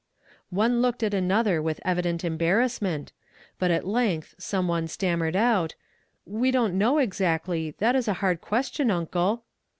One 0.49 0.81
looked 0.81 1.03
at 1.03 1.13
another 1.13 1.61
with 1.61 1.79
evident 1.85 2.25
embarrassment; 2.25 3.11
but 3.59 3.69
at 3.69 3.85
length 3.85 4.33
some 4.39 4.67
one 4.67 4.87
stammered 4.87 5.35
out 5.35 5.75
"We 6.25 6.49
don't 6.49 6.73
know 6.75 6.97
exactly; 6.97 7.75
that 7.77 7.95
is 7.95 8.07
a 8.07 8.13
hard 8.17 8.41
question, 8.41 8.89
Uncle." 8.89 9.43